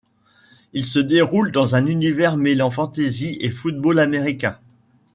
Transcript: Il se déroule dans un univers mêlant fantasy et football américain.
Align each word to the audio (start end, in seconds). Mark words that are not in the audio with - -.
Il 0.73 0.87
se 0.87 0.97
déroule 0.97 1.51
dans 1.51 1.75
un 1.75 1.85
univers 1.85 2.35
mêlant 2.35 2.71
fantasy 2.71 3.37
et 3.39 3.51
football 3.51 3.99
américain. 3.99 4.57